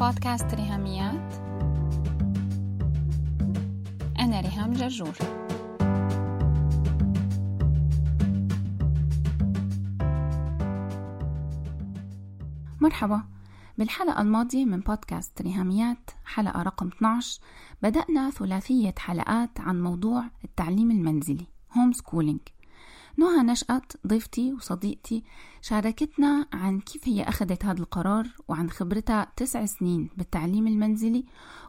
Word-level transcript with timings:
بودكاست 0.00 0.54
ريهاميات. 0.54 1.34
أنا 4.18 4.40
ريهام 4.40 4.72
جرجور. 4.72 5.14
مرحبا. 12.80 13.22
بالحلقة 13.78 14.20
الماضية 14.20 14.64
من 14.64 14.80
بودكاست 14.80 15.42
ريهاميات 15.42 16.10
حلقة 16.24 16.62
رقم 16.62 16.86
12 16.86 17.40
بدأنا 17.82 18.30
ثلاثية 18.30 18.94
حلقات 18.98 19.60
عن 19.60 19.82
موضوع 19.82 20.24
التعليم 20.44 20.90
المنزلي 20.90 21.46
هوم 21.76 21.92
سكولينج 21.92 22.40
نهى 23.16 23.42
نشأت 23.42 23.92
ضيفتي 24.06 24.52
وصديقتي 24.52 25.24
شاركتنا 25.62 26.46
عن 26.52 26.80
كيف 26.80 27.08
هي 27.08 27.22
أخذت 27.22 27.64
هذا 27.64 27.80
القرار 27.80 28.28
وعن 28.48 28.70
خبرتها 28.70 29.32
تسع 29.36 29.66
سنين 29.66 30.10
بالتعليم 30.16 30.66
المنزلي 30.66 31.24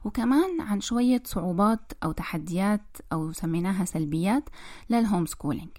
وكمان 0.05 0.61
عن 0.61 0.81
شوية 0.81 1.23
صعوبات 1.25 1.91
أو 2.03 2.11
تحديات 2.11 2.97
أو 3.13 3.31
سميناها 3.31 3.85
سلبيات 3.85 4.49
لل 4.89 5.25
homeschooling 5.25 5.69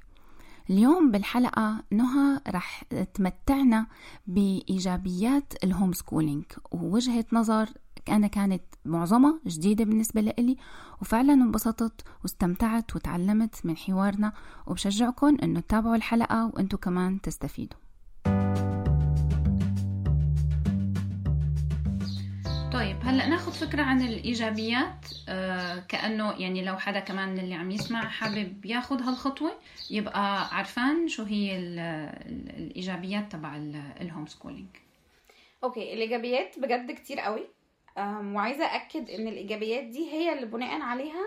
اليوم 0.71 1.11
بالحلقة 1.11 1.85
نهى 1.91 2.41
رح 2.49 2.85
تمتعنا 3.15 3.87
بإيجابيات 4.27 5.53
ال 5.65 5.93
homeschooling 5.93 6.45
ووجهة 6.71 7.25
نظر 7.33 7.69
أنا 8.09 8.27
كانت 8.27 8.63
معظمها 8.85 9.41
جديدة 9.47 9.85
بالنسبة 9.85 10.21
لإلي 10.21 10.57
وفعلا 11.01 11.33
انبسطت 11.33 12.01
واستمتعت 12.23 12.97
وتعلمت 12.97 13.67
من 13.67 13.77
حوارنا 13.77 14.33
وبشجعكم 14.67 15.37
أنه 15.43 15.61
تتابعوا 15.61 15.97
الحلقة 15.97 16.47
وأنتوا 16.47 16.79
كمان 16.79 17.21
تستفيدوا. 17.21 17.79
طيب 22.73 22.97
هلأ 23.03 23.27
ناخذ 23.29 23.53
فكرة 23.53 23.83
عن 23.83 24.03
الإيجابيات 24.03 25.07
آه 25.29 25.79
كأنه 25.89 26.33
يعني 26.33 26.65
لو 26.65 26.77
حدا 26.77 27.01
كمان 27.01 27.29
من 27.29 27.39
اللي 27.39 27.55
عم 27.55 27.71
يسمع 27.71 28.09
حابب 28.09 28.67
ياخذ 28.67 29.03
هالخطوة 29.03 29.53
يبقى 29.91 30.57
عرفان 30.57 31.09
شو 31.09 31.23
هي 31.23 31.59
الإيجابيات 31.59 33.33
تبع 33.33 33.57
ال 34.01 34.27
homeschooling 34.27 34.67
okay 35.65 35.93
الإيجابيات 35.95 36.59
بجد 36.59 36.91
كتير 36.91 37.21
قوي. 37.21 37.43
وعايزة 38.35 38.65
اكد 38.65 39.11
إن 39.11 39.29
الإيجابيات 39.29 39.85
دي 39.85 40.11
هي 40.13 40.33
اللي 40.33 40.47
بناء 40.47 40.81
عليها 40.81 41.25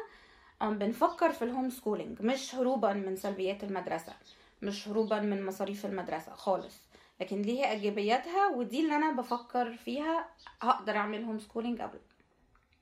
بنفكر 0.61 1.31
في 1.31 1.41
ال 1.41 1.69
homeschooling 1.69 2.22
مش 2.21 2.55
هروبا 2.55 2.93
من 2.93 3.16
سلبيات 3.16 3.63
المدرسة 3.63 4.13
مش 4.61 4.88
هروبا 4.88 5.19
من 5.19 5.45
مصاريف 5.45 5.85
المدرسة 5.85 6.31
خالص. 6.33 6.84
لكن 7.21 7.41
ليها 7.41 7.71
إيجابياتها 7.71 8.47
ودي 8.47 8.80
اللي 8.83 8.95
أنا 8.95 9.11
بفكر 9.11 9.73
فيها 9.77 10.30
هقدر 10.61 10.95
أعمل 10.97 11.23
homeschooling 11.23 11.81
قبل. 11.81 11.99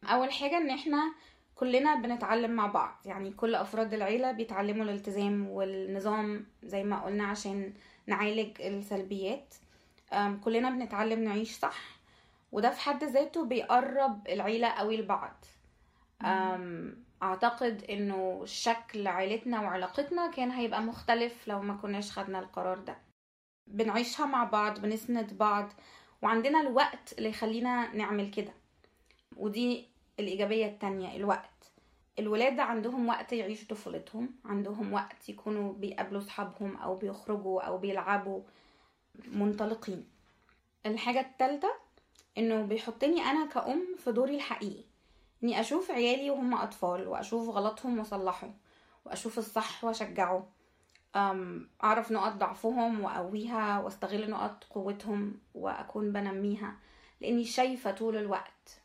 أول 0.03 0.31
حاجة 0.31 0.57
إن 0.57 0.69
إحنا 0.69 1.13
كلنا 1.55 1.95
بنتعلم 1.95 2.51
مع 2.51 2.67
بعض 2.67 2.95
يعني 3.05 3.31
كل 3.31 3.55
أفراد 3.55 3.93
العيلة 3.93 4.31
بيتعلموا 4.31 4.83
الالتزام 4.83 5.47
والنظام 5.49 6.45
زي 6.63 6.83
ما 6.83 7.03
قلنا 7.03 7.23
عشان 7.23 7.73
نعالج 8.07 8.61
السلبيات. 8.61 9.55
كلنا 10.43 10.69
بنتعلم 10.69 11.23
نعيش 11.23 11.51
صح 11.51 11.79
وده 12.51 12.69
في 12.69 12.81
حد 12.81 13.03
ذاته 13.03 13.45
بيقرب 13.45 14.27
العيلة 14.27 14.67
قوي 14.67 14.97
لبعض. 14.97 15.45
أعتقد 17.23 17.83
إنه 17.89 18.41
شكل 18.45 19.07
عيلتنا 19.07 19.61
وعلاقتنا 19.61 20.31
كان 20.31 20.51
هيبقى 20.51 20.81
مختلف 20.81 21.47
لو 21.47 21.61
ما 21.61 21.73
كناش 21.73 22.11
خدنا 22.11 22.39
القرار 22.39 22.77
ده. 22.79 22.97
بنعيشها 23.67 24.25
مع 24.25 24.43
بعض 24.43 24.79
بنسند 24.79 25.37
بعض 25.37 25.73
وعندنا 26.21 26.61
الوقت 26.61 27.13
اللي 27.17 27.29
يخلينا 27.29 27.95
نعمل 27.95 28.31
كده. 28.31 28.53
ودي 29.37 29.87
الإيجابية 30.19 30.65
التانية 30.65 31.15
الوقت. 31.15 31.49
الولاد 32.19 32.59
عندهم 32.59 33.09
وقت 33.09 33.33
يعيشوا 33.33 33.67
طفولتهم 33.67 34.29
عندهم 34.45 34.93
وقت 34.93 35.29
يكونوا 35.29 35.73
بيقابلوا 35.73 36.21
صحابهم 36.21 36.77
أو 36.77 36.95
بيخرجوا 36.95 37.61
أو 37.61 37.77
بيلعبوا 37.77 38.41
منطلقين. 39.27 40.07
الحاجة 40.85 41.19
التالتة 41.19 41.69
إنه 42.37 42.61
بيحطني 42.61 43.21
أنا 43.21 43.45
كأم 43.45 43.95
في 43.97 44.11
دوري 44.11 44.35
الحقيقي. 44.35 44.83
إني 45.43 45.59
أشوف 45.59 45.91
عيالي 45.91 46.29
وهم 46.29 46.53
أطفال 46.53 47.07
وأشوف 47.07 47.49
غلطهم 47.49 47.99
وأصلحه 47.99 48.49
وأشوف 49.05 49.37
الصح 49.37 49.83
وأشجعه. 49.83 50.47
أعرف 51.83 52.11
نقط 52.11 52.31
ضعفهم 52.33 53.03
وأقويها 53.03 53.79
وأستغل 53.79 54.29
نقط 54.29 54.63
قوتهم 54.63 55.33
وأكون 55.55 56.11
بنميها 56.13 56.75
لأني 57.21 57.45
شايفة 57.45 57.91
طول 57.91 58.17
الوقت. 58.17 58.81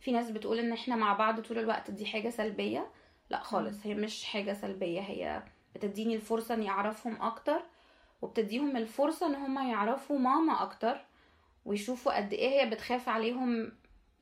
في 0.00 0.12
ناس 0.12 0.30
بتقول 0.30 0.58
إن 0.58 0.72
إحنا 0.72 0.96
مع 0.96 1.12
بعض 1.12 1.40
طول 1.40 1.58
الوقت 1.58 1.90
دي 1.90 2.06
حاجة 2.06 2.30
سلبية؟ 2.30 2.90
لأ 3.30 3.42
خالص 3.42 3.86
هي 3.86 3.94
مش 3.94 4.24
حاجة 4.24 4.52
سلبية 4.52 5.00
هي 5.00 5.42
بتديني 5.74 6.14
الفرصة 6.14 6.54
إني 6.54 6.70
أعرفهم 6.70 7.22
أكتر 7.22 7.62
وبتديهم 8.22 8.76
الفرصة 8.76 9.26
إن 9.26 9.34
هم 9.34 9.68
يعرفوا 9.70 10.18
ماما 10.18 10.62
أكتر 10.62 11.00
ويشوفوا 11.64 12.16
قد 12.16 12.32
إيه 12.32 12.60
هي 12.60 12.70
بتخاف 12.70 13.08
عليهم 13.08 13.72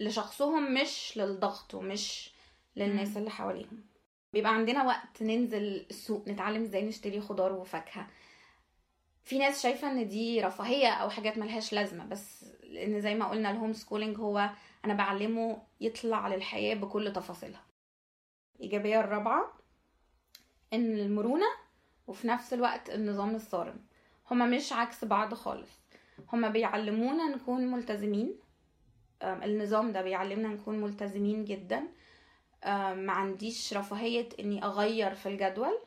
لشخصهم 0.00 0.74
مش 0.74 1.12
للضغط 1.16 1.74
ومش 1.74 2.30
للناس 2.76 3.16
اللي 3.16 3.30
حواليهم. 3.30 3.84
بيبقى 4.33 4.55
عندنا 4.55 4.84
وقت 4.84 5.22
ننزل 5.22 5.87
السوق 5.91 6.28
نتعلم 6.28 6.62
إزاي 6.62 6.83
نشتري 6.83 7.21
خضار 7.21 7.53
وفاكهة. 7.53 8.06
في 9.22 9.39
ناس 9.39 9.62
شايفة 9.62 9.91
ان 9.91 10.09
دي 10.09 10.41
رفاهية 10.41 10.89
أو 10.89 11.11
حاجات 11.11 11.39
ملهاش 11.39 11.72
لازمة 11.72 12.06
بس 12.06 12.44
لأن 12.62 13.00
زي 13.00 13.15
ما 13.15 13.28
قلنا 13.28 13.50
الهوم 13.50 13.72
سكولينج 13.72 14.19
هو 14.19 14.50
أنا 14.84 14.94
بعلمه 14.94 15.62
يطلع 15.81 16.28
للحياة 16.28 16.75
بكل 16.75 17.12
تفاصيلها. 17.12 17.65
الإيجابية 18.56 19.00
الرابعة 19.00 19.53
إن 20.72 20.99
المرونة 20.99 21.47
وفي 22.06 22.28
نفس 22.28 22.53
الوقت 22.53 22.91
النظام 22.91 23.34
الصارم. 23.34 23.84
هما 24.31 24.47
مش 24.47 24.72
عكس 24.72 25.05
بعض 25.05 25.34
خالص. 25.34 25.71
هما 26.33 26.49
بيعلمونا 26.49 27.28
نكون 27.37 27.66
ملتزمين. 27.66 28.39
النظام 29.22 29.93
ده 29.93 30.03
بيعلمنا 30.03 30.49
نكون 30.49 30.81
ملتزمين 30.81 31.45
جدا. 31.45 31.89
ما 32.94 33.12
عنديش 33.12 33.74
رفاهية 33.74 34.28
إني 34.41 34.64
أغير 34.64 35.14
في 35.14 35.28
الجدول 35.28 35.78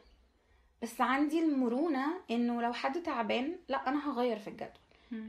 بس 0.81 1.01
عندي 1.01 1.39
المرونة 1.39 2.05
إنه 2.31 2.61
لو 2.61 2.73
حد 2.73 3.03
تعبان 3.03 3.59
لأ 3.69 3.89
أنا 3.89 4.11
هغير 4.11 4.39
في 4.39 4.47
الجدول. 4.47 4.71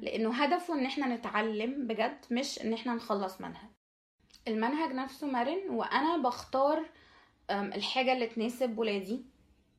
لأنه 0.02 0.34
هدفه 0.34 0.74
إن 0.74 0.86
إحنا 0.86 1.06
نتعلم 1.06 1.86
بجد 1.86 2.18
مش 2.30 2.62
إن 2.62 2.72
إحنا 2.72 2.94
نخلص 2.94 3.40
منهج. 3.40 3.70
المنهج 4.48 4.92
نفسه 4.92 5.26
مرن 5.26 5.70
وأنا 5.70 6.16
بختار 6.16 6.84
الحاجة 7.50 8.12
اللي 8.12 8.26
تناسب 8.26 8.78
ولادي 8.78 9.24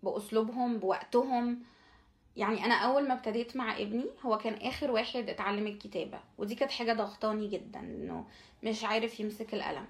بأسلوبهم 0.04 0.78
بوقتهم. 0.78 1.64
يعني 2.36 2.66
أنا 2.66 2.76
أول 2.76 3.08
ما 3.08 3.14
ابتديت 3.14 3.56
مع 3.56 3.78
ابني 3.78 4.06
هو 4.26 4.38
كان 4.38 4.54
آخر 4.54 4.92
واحد 4.92 5.30
اتعلم 5.30 5.68
الكتابة 5.68 6.20
ودي 6.38 6.56
كانت 6.56 6.72
حاجة 6.72 6.94
ضغطاني 6.94 7.48
جدا 7.48 7.80
إنه 7.80 8.26
مش 8.64 8.84
عارف 8.84 9.20
يمسك 9.20 9.54
القلم. 9.54 9.86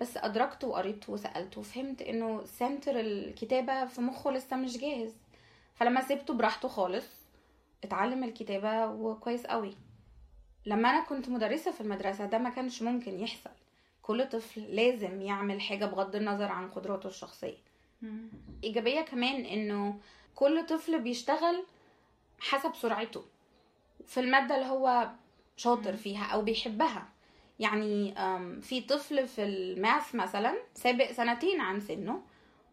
بس 0.00 0.16
ادركت 0.16 0.64
وقريت 0.64 1.08
وسالت 1.08 1.58
وفهمت 1.58 2.02
إنه 2.02 2.44
سنتر 2.44 3.00
الكتابة 3.00 3.84
في 3.86 4.00
مخه 4.00 4.30
لسه 4.30 4.56
مش 4.56 4.78
جاهز. 4.78 5.12
فلما 5.74 6.00
سيبته 6.00 6.34
براحته 6.34 6.68
خالص 6.68 7.06
اتعلم 7.84 8.24
الكتابة 8.24 8.86
وكويس 8.86 9.46
قوي. 9.46 9.74
لما 10.66 10.90
أنا 10.90 11.04
كنت 11.04 11.28
مدرسة 11.28 11.70
في 11.70 11.80
المدرسة 11.80 12.26
ده 12.26 12.38
ما 12.38 12.50
كانش 12.50 12.82
ممكن 12.82 13.20
يحصل. 13.20 13.50
كل 14.02 14.28
طفل 14.28 14.60
لازم 14.60 15.20
يعمل 15.22 15.60
حاجة 15.60 15.84
بغض 15.84 16.16
النظر 16.16 16.44
عن 16.52 16.70
قدراته 16.70 17.06
الشخصية. 17.06 17.56
إيجابية 18.64 19.00
كمان 19.00 19.44
إنه 19.44 19.98
كل 20.34 20.66
طفل 20.66 21.00
بيشتغل 21.00 21.64
حسب 22.40 22.74
سرعته. 22.74 23.24
في 24.06 24.20
المادة 24.20 24.54
اللي 24.54 24.66
هو 24.66 25.10
شاطر 25.56 25.96
فيها 25.96 26.24
أو 26.24 26.42
بيحبها. 26.42 27.08
يعني 27.60 28.14
في 28.62 28.80
طفل 28.80 29.26
في 29.28 29.44
الماث 29.44 30.14
مثلا 30.14 30.54
سابق 30.74 31.12
سنتين 31.12 31.60
عن 31.60 31.80
سنه 31.80 32.22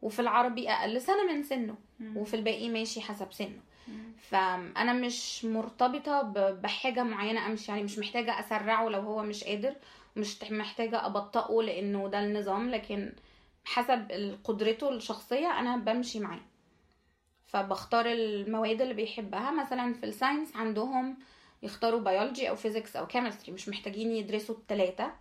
وفي 0.01 0.19
العربي 0.19 0.69
أقل 0.69 1.01
سنة 1.01 1.23
من 1.33 1.43
سنه 1.43 1.75
وفي 2.15 2.33
الباقي 2.35 2.69
ماشي 2.69 3.01
حسب 3.01 3.33
سنه. 3.33 3.59
فانا 4.29 4.93
مش 4.93 5.45
مرتبطة 5.45 6.21
بحاجة 6.51 7.03
معينة 7.03 7.45
امشي 7.45 7.71
يعني 7.71 7.83
مش 7.83 7.99
محتاجة 7.99 8.39
أسرعه 8.39 8.89
لو 8.89 8.99
هو 9.01 9.23
مش 9.23 9.43
قادر 9.43 9.75
مش 10.15 10.43
محتاجة 10.51 11.05
أبطئه 11.05 11.61
لأنه 11.61 12.07
ده 12.07 12.19
النظام 12.19 12.69
لكن 12.69 13.13
حسب 13.65 14.07
قدرته 14.43 14.89
الشخصية 14.89 15.59
أنا 15.59 15.77
بمشي 15.77 16.19
معاه. 16.19 16.39
فبختار 17.47 18.05
المواد 18.05 18.81
اللي 18.81 18.93
بيحبها 18.93 19.51
مثلا 19.51 19.93
في 19.93 20.05
ال 20.05 20.11
science 20.12 20.55
عندهم 20.55 21.17
يختاروا 21.63 21.99
بيولوجي 21.99 22.49
أو 22.49 22.55
physics 22.55 22.95
أو 22.95 23.07
chemistry 23.07 23.51
مش 23.51 23.69
محتاجين 23.69 24.11
يدرسوا 24.11 24.55
التلاتة. 24.55 25.11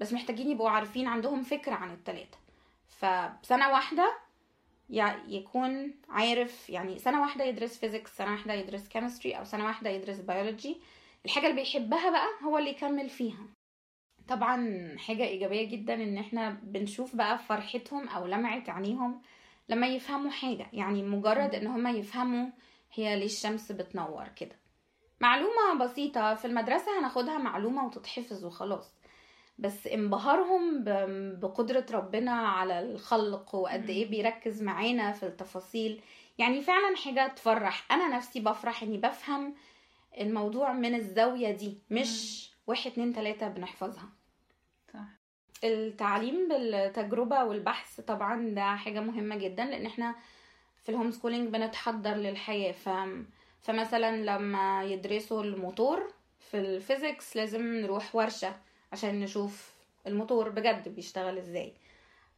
بس 0.00 0.12
محتاجين 0.12 0.50
يبقوا 0.50 0.70
عارفين 0.70 1.06
عندهم 1.08 1.42
فكرة 1.42 1.72
عن 1.74 1.90
التلاتة. 1.92 2.38
فسنة 2.88 3.68
واحدة 3.72 4.12
يكون 5.28 5.94
عارف 6.08 6.70
يعني 6.70 6.98
سنة 6.98 7.20
واحدة 7.20 7.44
يدرس 7.44 7.78
physics 7.78 8.16
سنة 8.16 8.30
واحدة 8.30 8.54
يدرس 8.54 8.88
chemistry 8.88 9.32
أو 9.32 9.44
سنة 9.44 9.64
واحدة 9.64 9.90
يدرس 9.90 10.18
بيولوجي 10.18 10.76
الحاجة 11.24 11.46
اللي 11.46 11.56
بيحبها 11.60 12.10
بقى 12.10 12.28
هو 12.44 12.58
اللي 12.58 12.70
يكمل 12.70 13.08
فيها. 13.08 13.46
طبعا 14.28 14.88
حاجة 14.98 15.24
إيجابية 15.24 15.64
جدا 15.64 15.94
إن 15.94 16.18
إحنا 16.18 16.50
بنشوف 16.62 17.16
بقى 17.16 17.38
فرحتهم 17.38 18.08
أو 18.08 18.26
لمعة 18.26 18.62
عينيهم 18.68 19.22
لما 19.68 19.86
يفهموا 19.86 20.30
حاجة. 20.30 20.66
يعني 20.72 21.02
مجرد 21.02 21.54
إن 21.54 21.66
هما 21.66 21.90
يفهموا 21.90 22.46
هي 22.92 23.16
ليه 23.18 23.24
الشمس 23.26 23.72
بتنور 23.72 24.28
كده. 24.28 24.56
معلومة 25.22 25.74
بسيطة 25.80 26.34
في 26.34 26.44
المدرسة 26.44 26.98
هناخدها 26.98 27.38
معلومة 27.38 27.86
وتتحفظ 27.86 28.44
وخلاص. 28.44 28.94
بس 29.58 29.86
انبهارهم 29.86 30.84
بقدرة 31.40 31.86
ربنا 31.90 32.32
على 32.32 32.80
الخلق 32.80 33.54
وقد 33.54 33.90
إيه 33.90 34.10
بيركز 34.10 34.62
معانا 34.62 35.12
في 35.12 35.22
التفاصيل. 35.26 36.00
يعني 36.38 36.60
فعلا 36.62 36.96
حاجة 36.96 37.28
تفرح. 37.28 37.92
أنا 37.92 38.16
نفسي 38.16 38.40
بفرح 38.40 38.82
إني 38.82 38.98
بفهم 38.98 39.54
الموضوع 40.20 40.72
من 40.72 40.94
الزاوية 40.94 41.50
دي 41.50 41.78
مش 41.90 42.50
واحد 42.66 42.90
اتنين 42.90 43.12
تلاتة 43.12 43.48
بنحفظها. 43.48 44.08
صح. 44.94 45.04
التعليم 45.64 46.48
بالتجربة 46.48 47.44
والبحث 47.44 48.00
طبعا 48.00 48.48
ده 48.54 48.76
حاجة 48.76 49.00
مهمة 49.00 49.36
جدا 49.36 49.64
لأن 49.64 49.86
إحنا 49.86 50.14
في 50.82 50.88
ال 50.88 51.10
homeschooling 51.10 51.48
بنتحضر 51.48 52.14
للحياة. 52.14 52.72
ف... 52.72 52.88
فمثلا 53.62 54.16
لما 54.16 54.84
يدرسوا 54.84 55.42
الموتور 55.44 56.12
في 56.50 56.58
ال 56.60 56.69
physics 56.69 57.36
لازم 57.36 57.62
نروح 57.74 58.14
ورشة 58.14 58.56
عشان 58.92 59.20
نشوف 59.20 59.72
الموتور 60.06 60.48
بجد 60.48 60.88
بيشتغل 60.88 61.38
إزاي. 61.38 61.72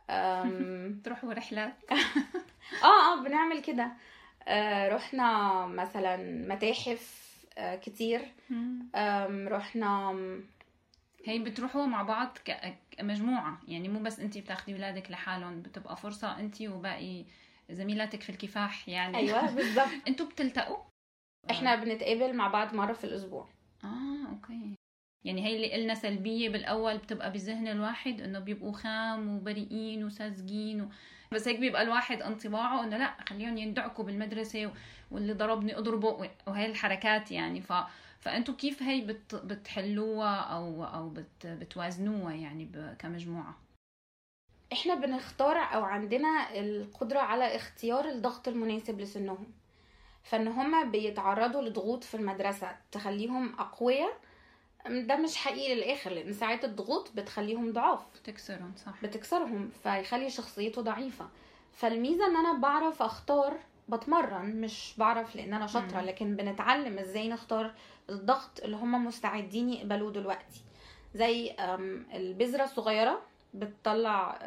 تروحوا 1.05 1.33
رحلات 1.33 1.75
آه 2.85 3.13
آه 3.19 3.23
بنعمل 3.25 3.63
كده 3.63 3.93
آه 4.49 4.89
رحنا 4.89 5.67
مثلا 5.67 6.17
متاحف 6.55 7.25
آه 7.59 7.77
كتير. 7.77 8.21
رحنا 9.49 10.11
هي 11.25 11.39
بتروحوا 11.39 11.87
مع 11.87 12.03
بعض 12.03 12.39
كمجموعة 12.91 13.59
يعني 13.69 13.89
مو 13.89 14.01
بس 14.01 14.21
انت 14.21 14.39
بتاخدي 14.39 14.75
ولادك 14.75 15.11
لحالهم 15.11 15.63
بتبقى 15.63 15.97
فرصة 15.97 16.39
انت 16.39 16.63
وباقي 16.63 17.25
زميلاتك 17.71 18.21
في 18.23 18.31
الكفاح 18.31 18.89
يعني 18.89 19.17
أيوه 19.17 19.51
بالظبط 19.51 19.89
أنتوا 20.09 20.27
بتلتقوا؟ 20.27 20.77
إحنا 21.51 21.75
بنتقابل 21.77 22.37
مع 22.37 22.49
بعض 22.49 22.75
مرة 22.75 22.93
في 22.93 23.05
الأسبوع. 23.05 23.49
آه 23.85 24.29
أوكي. 24.31 24.75
يعني 25.25 25.45
هي 25.47 25.57
اللي 25.57 25.73
قلنا 25.73 25.95
سلبية 25.95 26.49
بالأول 26.49 26.99
بتبقى 26.99 27.33
بذهن 27.33 27.69
الواحد 27.69 28.21
إنه 28.21 28.39
بيبقوا 28.39 28.73
خام 28.73 29.37
وبريئين 29.37 30.05
وساذجين 30.05 30.81
و... 30.81 30.89
بس 31.33 31.49
هيك 31.49 31.59
بيبقى 31.59 31.83
الواحد 31.83 32.23
انطباعه 32.23 32.85
إنه 32.85 32.97
لا 32.97 33.15
خليهم 33.29 33.57
يندعكوا 33.59 34.05
بالمدرسة 34.05 34.67
و... 34.67 34.71
واللي 35.11 35.33
ضربني 35.33 35.79
أضربه 35.79 36.31
وهي 36.47 36.67
الحركات 36.67 37.31
يعني. 37.33 37.61
ف... 37.61 37.73
فأنتوا 38.21 38.55
كيف 38.55 38.83
هي 38.83 39.01
بت... 39.01 39.35
بتحلوها 39.35 40.37
أو 40.41 40.85
أو 40.85 41.09
بت... 41.09 41.47
بتوازنوها 41.47 42.35
يعني 42.35 42.65
ب... 42.65 42.95
كمجموعة؟ 42.99 43.55
إحنا 44.73 44.95
بنختار 44.95 45.57
أو 45.57 45.85
عندنا 45.85 46.61
القدرة 46.61 47.19
على 47.19 47.57
اختيار 47.57 48.09
الضغط 48.09 48.49
المناسب 48.49 49.01
لسنهم. 49.01 49.47
فإن 50.25 50.49
هما 50.49 50.83
بيتعرضوا 50.85 51.63
لضغوط 51.63 52.05
في 52.05 52.15
المدرسة 52.17 52.77
تخليهم 52.93 53.55
أقوياء 53.59 54.13
ده 54.89 55.17
مش 55.17 55.37
حقيقي 55.37 55.75
للآخر 55.75 56.11
لأن 56.11 56.33
ساعات 56.33 56.65
الضغوط 56.65 57.11
بتخليهم 57.15 57.73
ضعاف. 57.73 58.01
بتكسرهم 58.23 58.73
صح. 58.77 58.93
بتكسرهم 59.03 59.71
فيخلي 59.83 60.31
شخصيته 60.31 60.83
ضعيفة. 60.83 61.29
فالميزة 61.73 62.27
إن 62.27 62.37
أنا 62.37 62.53
بعرف 62.59 63.03
أختار 63.03 63.57
بتمرن 63.89 64.61
مش 64.61 64.95
بعرف 64.99 65.37
لأن 65.37 65.55
أنا 65.55 65.67
شاطرة 65.67 66.01
مم. 66.01 66.07
لكن 66.07 66.37
بنتعلم 66.37 66.99
إزاي 66.99 67.29
نختار 67.29 67.75
الضغط 68.11 68.61
اللي 68.65 68.77
هم 68.77 69.05
مستعدين 69.05 69.71
يقبلوه 69.71 70.13
دلوقتي. 70.13 70.63
زي 71.15 71.51
أم، 71.51 72.07
البذرة 72.15 72.65
الصغيرة 72.65 73.23
بتطلع 73.55 74.39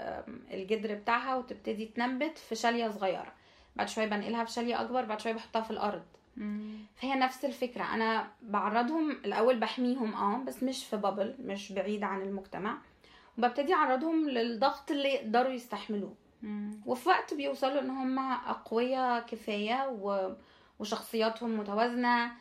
الجدر 0.52 0.94
بتاعها 0.96 1.36
وتبتدي 1.36 1.86
تنبت 1.86 2.38
في 2.38 2.56
شالية 2.56 2.90
صغيرة. 2.92 3.34
بعد 3.78 3.90
شوية 3.90 4.06
بنقلها 4.06 4.44
في 4.44 4.52
شالية 4.52 4.82
أكبر 4.82 5.06
بعد 5.06 5.20
شوية 5.22 5.34
بحطها 5.34 5.62
في 5.62 5.72
الأرض. 5.72 6.04
مم. 6.38 6.78
فهي 6.96 7.16
نفس 7.16 7.46
الفكرة. 7.46 7.94
أنا 7.94 8.28
بعرضهم 8.42 9.12
الأول 9.12 9.60
بحميهم 9.60 10.14
آه 10.14 10.38
بس 10.44 10.64
مش 10.64 10.86
في 10.86 10.98
بابل 10.98 11.36
مش 11.40 11.72
بعيد 11.72 12.04
عن 12.04 12.22
المجتمع. 12.22 12.78
وببتدي 13.38 13.74
أعرضهم 13.74 14.30
للضغط 14.30 14.92
اللي 14.92 15.10
يقدروا 15.10 15.52
يستحملوه. 15.52 16.16
وفي 16.86 17.10
وقت 17.10 17.34
بيوصلوا 17.34 17.82
إن 17.82 17.90
هم 17.90 18.20
أقوياء 18.20 19.26
كفاية 19.26 19.88
و... 19.90 20.36
وشخصياتهم 20.80 21.60
متوازنة 21.60 22.32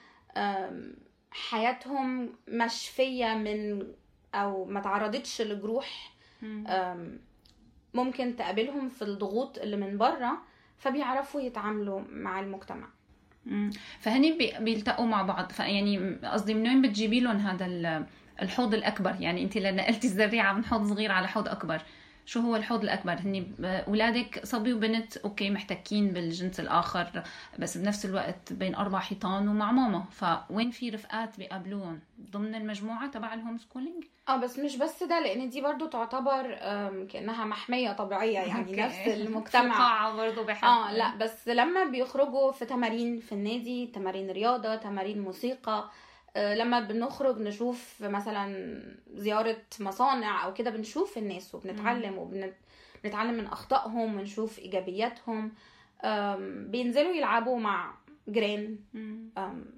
حياتهم 1.30 2.32
مشفية 2.48 3.34
من 3.34 3.86
أو 4.34 4.64
ما 4.64 4.80
تعرضتش 4.80 5.42
لجروح 5.42 6.12
ممكن 7.94 8.36
تقابلهم 8.36 8.88
في 8.88 9.02
الضغوط 9.02 9.58
اللي 9.58 9.76
من 9.76 9.98
بره. 9.98 10.38
فبيعرفوا 10.78 11.40
يتعاملوا 11.40 12.00
مع 12.12 12.40
المجتمع. 12.40 12.86
فهني 14.00 14.32
بي- 14.38 14.52
بيلتقوا 14.60 15.06
مع 15.06 15.22
بعض. 15.22 15.52
فيعني 15.52 16.14
قصدي 16.24 16.54
من 16.54 16.62
وين 16.68 16.82
بتجيبي 16.82 17.20
لهم 17.20 17.36
هذا 17.36 17.66
ال- 17.66 18.06
الحوض 18.42 18.74
الأكبر؟ 18.74 19.16
يعني 19.20 19.42
انت 19.42 19.56
لما 19.56 19.70
نقلتي 19.82 20.06
الزريعة 20.06 20.52
من 20.52 20.64
حوض 20.64 20.86
صغير 20.86 21.12
على 21.12 21.28
حوض 21.28 21.48
أكبر. 21.48 21.80
شو 22.26 22.40
هو 22.40 22.56
الحوض 22.56 22.82
الأكبر؟ 22.82 23.12
هني 23.12 23.46
اولادك 23.64 24.40
صبي 24.44 24.72
وبنت 24.72 25.16
okay 25.16 25.50
محتكين 25.50 26.08
بالجنس 26.12 26.60
الآخر 26.60 27.22
بس 27.58 27.78
بنفس 27.78 28.04
الوقت 28.04 28.52
بين 28.52 28.74
أربع 28.74 28.98
حيطان 28.98 29.48
ومع 29.48 29.72
ماما. 29.72 30.04
فوين 30.10 30.70
في 30.70 30.90
رفقات 30.90 31.38
بيقابلوهم؟ 31.38 32.00
ضمن 32.30 32.54
المجموعة 32.54 33.10
تبع 33.10 33.34
ال 33.34 33.58
homeschooling 33.58 34.04
آه 34.28 34.36
بس 34.36 34.58
مش 34.58 34.76
بس 34.76 35.02
ده 35.02 35.20
لأن 35.20 35.50
دي 35.50 35.60
برضو 35.60 35.86
تعتبر 35.86 36.54
كأنها 37.10 37.44
محمية 37.44 37.92
طبيعية 37.92 38.38
يعني 38.38 38.70
أوكي. 38.70 38.80
نفس 38.80 38.96
في 39.04 39.14
المجتمع 39.14 39.78
قاعة 39.78 40.16
برضه 40.16 40.42
بحب. 40.42 40.64
آه 40.68 40.92
لا 40.92 41.16
بس 41.16 41.48
لما 41.48 41.84
بيخرجوا 41.84 42.52
في 42.52 42.64
تمارين 42.64 43.20
في 43.20 43.32
النادي 43.32 43.86
تمارين 43.86 44.30
رياضة 44.30 44.74
تمارين 44.76 45.20
موسيقى 45.22 45.72
آه، 45.72 45.90
لما 46.36 46.80
بنخرج 46.80 47.40
نشوف 47.40 48.02
مثلا 48.02 48.82
زيارة 49.14 49.62
مصانع 49.80 50.44
أو 50.44 50.54
كده 50.54 50.70
بنشوف 50.70 51.18
الناس 51.18 51.54
وبنتعلم 51.54 52.18
وبنتعلم 52.18 53.34
من 53.34 53.46
أخطائهم 53.46 54.16
ونشوف 54.16 54.58
إيجابياتهم. 54.58 55.52
آم، 56.04 56.70
بينزلوا 56.70 57.12
يلعبوا 57.12 57.58
مع 57.58 57.94
جيران 58.28 58.78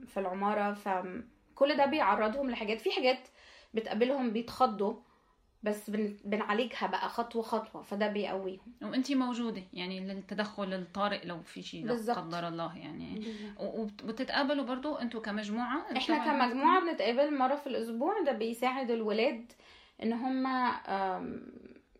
في 0.06 0.20
العمارة. 0.20 0.72
فكل 0.72 1.76
ده 1.76 1.86
بيعرضهم 1.86 2.50
لحاجات 2.50 2.80
في 2.80 2.90
حاجات 2.90 3.18
بتقابلهم 3.74 4.30
بيتخضوا. 4.32 4.94
بس 5.62 5.90
بن- 5.90 6.16
بنعالجها 6.24 6.86
بقى 6.86 7.08
خطوة 7.08 7.42
خطوة 7.42 7.82
فده 7.82 8.08
بيقويهم. 8.08 8.72
وانت 8.82 9.12
موجودة 9.12 9.62
يعني 9.72 10.00
للتدخل 10.00 10.72
الطارئ 10.74 11.26
لو 11.26 11.42
في 11.42 11.62
شيء 11.62 11.86
لا. 11.86 12.14
قدر 12.14 12.48
الله 12.48 12.76
يعني. 12.78 13.22
وبتتقابلوا 13.60 14.64
برضو 14.64 14.94
أنتوا 14.94 15.20
كمجموعة؟ 15.20 15.84
إحنا 15.96 16.18
طبعاً 16.24 16.48
كمجموعة 16.48 16.80
بنتقابل 16.80 17.38
مرة 17.38 17.54
في 17.54 17.66
الأسبوع 17.66 18.22
ده 18.26 18.32
بيساعد 18.32 18.90
الولاد 18.90 19.52
هما 20.12 20.68
آم، 20.88 21.52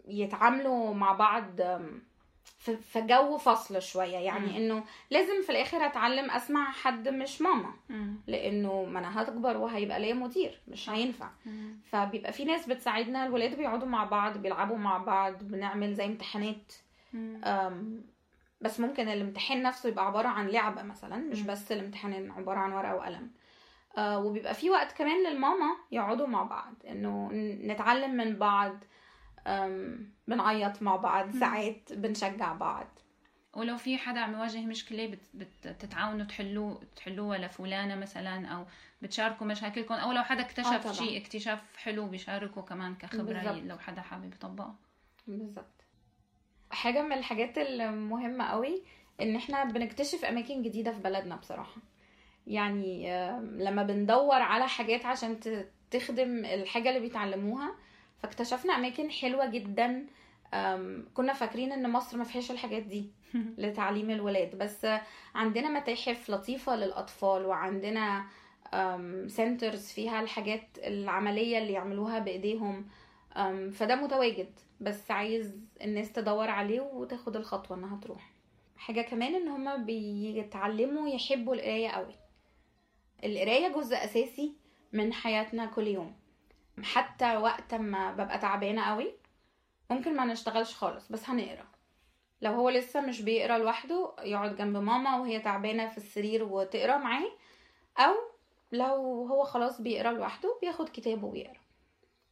يتعاملوا 0.08 0.94
مع 0.94 1.12
بعض 1.12 1.60
في 2.58 3.00
جو 3.00 3.38
فصل 3.38 3.82
شوية 3.82 4.16
يعني 4.16 4.46
مم. 4.46 4.56
إنه 4.56 4.84
لازم 5.10 5.42
في 5.42 5.50
الآخر 5.50 5.86
أتعلم 5.86 6.30
أسمع 6.30 6.70
حد 6.70 7.08
مش 7.08 7.42
ماما 7.42 7.70
مم. 7.88 8.14
لأنه 8.26 8.84
ما 8.84 8.98
أنا 8.98 9.22
هكبر 9.22 9.56
وهيبقى 9.56 10.00
ليا 10.00 10.14
مدير 10.14 10.60
مش 10.68 10.90
هينفع 10.90 11.28
مم. 11.46 11.76
فبيبقى 11.90 12.32
في 12.32 12.44
ناس 12.44 12.66
بتساعدنا 12.68 13.26
الولاد 13.26 13.56
بيقعدوا 13.56 13.88
مع 13.88 14.04
بعض 14.04 14.38
بيلعبوا 14.38 14.76
مع 14.76 14.98
بعض 14.98 15.44
بنعمل 15.44 15.94
زي 15.94 16.04
امتحانات 16.06 16.72
مم. 17.12 17.40
بس 18.60 18.80
ممكن 18.80 19.08
الامتحان 19.08 19.62
نفسه 19.62 19.88
يبقى 19.88 20.06
عبارة 20.06 20.28
عن 20.28 20.48
لعبة 20.48 20.82
مثلا 20.82 21.16
مش 21.16 21.40
مم. 21.40 21.46
بس 21.46 21.72
الامتحان 21.72 22.30
عبارة 22.30 22.58
عن 22.58 22.72
ورقة 22.72 22.94
وقلم 22.96 23.30
آه، 23.98 24.18
وبيبقى 24.18 24.54
في 24.54 24.70
وقت 24.70 24.92
كمان 24.92 25.26
للماما 25.26 25.76
يقعدوا 25.92 26.26
مع 26.26 26.42
بعض 26.42 26.74
إنه 26.88 27.28
نتعلم 27.72 28.10
من 28.16 28.36
بعض 28.36 28.84
بنعيط 30.28 30.82
مع 30.82 30.96
بعض. 30.96 31.30
ساعات 31.30 31.92
بنشجع 31.92 32.52
بعض 32.52 32.86
ولو 33.54 33.76
في 33.76 33.98
حدا 33.98 34.20
عم 34.20 34.32
يواجه 34.34 34.60
مشكلة 34.66 35.06
بت... 35.06 35.20
بتتعاونوا 35.68 36.26
تحلوه 36.26 36.80
تحلوها 36.96 37.38
لفلانة 37.38 37.94
مثلا 37.94 38.46
أو 38.48 38.64
بتشاركوا 39.02 39.46
مشاكلكم 39.46 39.94
أو 39.94 40.12
لو 40.12 40.22
حدا 40.22 40.40
آه 40.40 40.44
اكتشف 40.44 40.82
طبعاً. 40.82 40.92
شيء 40.92 41.20
اكتشاف 41.20 41.76
حلو 41.76 42.06
بيشاركوا 42.08 42.62
كمان 42.62 42.94
كخبرة 42.94 43.42
بالظبط. 43.42 43.62
لو 43.64 43.78
حدا 43.78 44.00
حابب 44.00 44.34
يطبقها 44.34 44.74
بالظبط 45.26 45.84
حاجة 46.70 47.02
من 47.02 47.12
الحاجات 47.12 47.58
المهمة 47.58 48.44
قوي 48.44 48.82
إن 49.20 49.36
إحنا 49.36 49.64
بنكتشف 49.64 50.24
أماكن 50.24 50.62
جديدة 50.62 50.92
في 50.92 51.00
بلدنا 51.00 51.36
بصراحة 51.36 51.80
يعني 52.46 53.10
لما 53.64 53.82
بندور 53.82 54.42
على 54.42 54.68
حاجات 54.68 55.06
عشان 55.06 55.40
تخدم 55.90 56.44
الحاجة 56.44 56.88
اللي 56.88 57.00
بيتعلموها 57.00 57.74
فاكتشفنا 58.22 58.76
أماكن 58.76 59.10
حلوة 59.10 59.46
جدا 59.46 60.06
كنا 61.14 61.32
فاكرين 61.32 61.72
إن 61.72 61.90
مصر 61.90 62.16
ما 62.16 62.24
فيهاش 62.24 62.50
الحاجات 62.50 62.82
دي 62.82 63.10
لتعليم 63.58 64.10
الولاد. 64.10 64.58
بس 64.58 64.86
عندنا 65.34 65.68
متاحف 65.80 66.30
لطيفة 66.30 66.76
للأطفال 66.76 67.46
وعندنا 67.46 68.24
سنترز 69.26 69.86
فيها 69.92 70.20
الحاجات 70.20 70.62
العملية 70.78 71.58
اللي 71.58 71.72
يعملوها 71.72 72.18
بإيديهم. 72.18 72.88
أم، 73.36 73.70
فده 73.70 73.94
متواجد. 73.94 74.50
بس 74.80 75.10
عايز 75.10 75.56
الناس 75.82 76.12
تدور 76.12 76.50
عليه 76.50 76.80
وتاخد 76.80 77.36
الخطوة 77.36 77.76
إنها 77.76 78.00
تروح. 78.02 78.30
حاجة 78.76 79.00
كمان 79.02 79.34
إن 79.34 79.48
هما 79.48 79.76
بيتعلموا 79.76 81.08
يحبوا 81.08 81.54
القراية 81.54 81.88
قوي. 81.88 82.14
القراية 83.24 83.68
جزء 83.68 83.96
أساسي 83.96 84.52
من 84.92 85.12
حياتنا 85.12 85.66
كل 85.66 85.86
يوم. 85.86 86.14
حتى 86.84 87.36
وقت 87.36 87.74
ما 87.74 88.12
ببقى 88.12 88.38
تعبانة 88.38 88.82
قوي 88.82 89.14
ممكن 89.90 90.16
ما 90.16 90.24
نشتغلش 90.24 90.74
خالص 90.74 91.08
بس 91.12 91.28
هنقرا. 91.28 91.66
لو 92.42 92.52
هو 92.52 92.68
لسه 92.68 93.00
مش 93.00 93.20
بيقرا 93.20 93.58
لوحده 93.58 94.14
يقعد 94.22 94.56
جنب 94.56 94.76
ماما 94.76 95.16
وهي 95.20 95.40
تعبانة 95.40 95.88
في 95.88 95.98
السرير 95.98 96.44
وتقرا 96.44 96.96
معاه 96.96 97.30
أو 97.98 98.14
لو 98.72 99.26
هو 99.26 99.44
خلاص 99.44 99.80
بيقرا 99.80 100.12
لوحده 100.12 100.58
بياخد 100.62 100.88
كتابه 100.88 101.26
ويقرا 101.26 101.58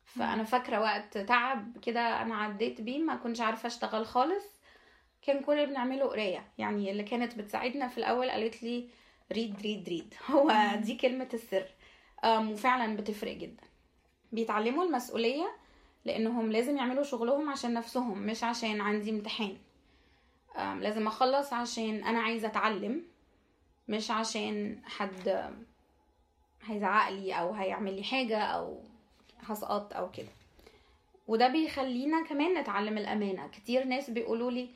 فأنا 0.05 0.45
فاكرة 0.45 0.81
وقت 0.81 1.19
تعب 1.19 1.79
كده 1.79 2.23
أنا 2.23 2.37
عديت 2.37 2.81
بيه 2.81 2.99
ما 2.99 3.17
كنتش 3.17 3.41
عارفة 3.41 3.67
أشتغل 3.67 4.07
خالص. 4.07 4.45
كان 5.23 5.41
كل 5.43 5.53
اللي 5.53 5.67
بنعمله 5.67 6.05
قراية. 6.05 6.49
يعني 6.59 6.91
اللي 6.91 7.03
كانت 7.03 7.35
بتساعدنا 7.39 7.89
في 7.89 7.99
الأول 7.99 8.31
قالت 8.31 8.63
لي 8.63 8.89
read 9.33 9.61
read 9.63 9.89
read 9.89 10.15
هو 10.31 10.53
دي 10.77 10.95
كلمة 10.97 11.29
السر. 11.35 11.67
وفعلا 12.25 12.97
بتفرق 12.97 13.33
جدا. 13.33 13.63
بيتعلموا 14.33 14.85
المسؤولية 14.85 15.57
لأنهم 16.05 16.53
لازم 16.53 16.77
يعملوا 16.77 17.03
شغلهم 17.03 17.51
عشان 17.51 17.75
نفسهم 17.75 18.19
مش 18.19 18.45
عشان 18.45 18.81
عندي 18.81 19.11
امتحان. 19.11 19.57
لازم 20.57 21.07
أخلص 21.07 21.53
عشان 21.53 22.05
أنا 22.05 22.19
عايزة 22.21 22.49
أتعلم 22.49 23.03
مش 23.89 24.11
عشان 24.11 24.81
حد 24.85 25.51
هيزعق 26.65 27.11
لي 27.11 27.33
أو 27.33 27.53
هيعمل 27.53 27.97
لي 27.97 28.03
حاجة 28.03 28.39
أو 28.39 28.81
هسقط 29.41 29.93
أو 29.93 30.11
كده. 30.11 30.29
وده 31.29 31.49
بيخلينا 31.49 32.25
كمان 32.25 32.59
نتعلم 32.59 32.99
الأمانة. 32.99 33.47
كتير 33.49 33.85
ناس 33.85 34.11
بيقولوا 34.11 34.51
لي 34.51 34.69